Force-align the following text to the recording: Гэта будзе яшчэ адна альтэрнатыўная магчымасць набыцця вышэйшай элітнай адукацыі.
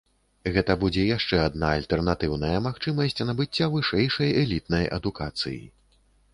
Гэта 0.53 0.75
будзе 0.83 1.03
яшчэ 1.17 1.37
адна 1.49 1.69
альтэрнатыўная 1.81 2.63
магчымасць 2.69 3.23
набыцця 3.29 3.71
вышэйшай 3.77 4.29
элітнай 4.43 4.93
адукацыі. 5.01 5.65